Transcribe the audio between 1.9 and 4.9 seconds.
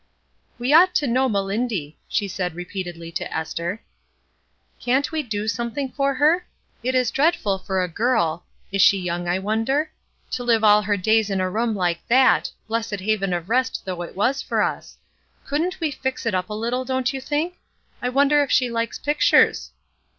she said re peatedly to Esther. '*